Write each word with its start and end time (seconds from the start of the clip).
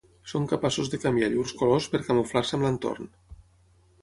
Són 0.29 0.45
capaços 0.53 0.87
de 0.93 0.99
canviar 1.03 1.29
llurs 1.33 1.53
colors 1.59 1.89
per 1.93 2.01
camuflar-se 2.09 2.59
amb 2.59 2.69
l'entorn. 2.71 3.13